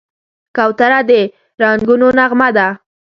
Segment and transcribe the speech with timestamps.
[0.55, 1.11] کوتره د
[1.61, 2.67] رنګونو نغمه ده.